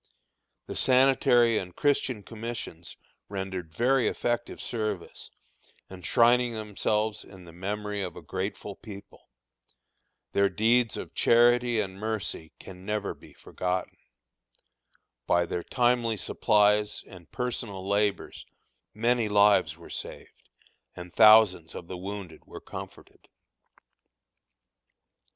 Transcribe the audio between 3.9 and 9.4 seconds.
effective service, enshrining themselves in the memory of a grateful people.